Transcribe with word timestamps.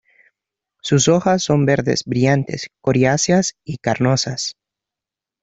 Sus 0.81 1.07
hojas 1.09 1.43
son 1.43 1.67
verdes, 1.67 2.05
brillantes, 2.05 2.71
coriáceas 2.81 3.53
y 3.63 3.77
carnosas. 3.77 4.55